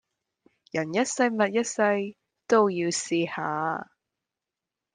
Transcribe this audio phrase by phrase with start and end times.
[0.71, 1.83] 人一世物一世
[2.47, 3.91] 都要試下